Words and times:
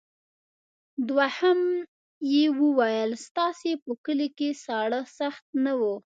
دوهم 1.09 1.59
یې 2.33 2.45
وویل 2.61 3.11
ستاسې 3.25 3.71
په 3.83 3.91
کلي 4.05 4.29
کې 4.37 4.49
ساړه 4.63 5.01
سخت 5.17 5.45
نه 5.65 5.73
وو. 5.79 5.95